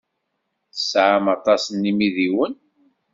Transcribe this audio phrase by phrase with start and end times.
[0.73, 2.53] Tesɛam aṭas n yimidiwen.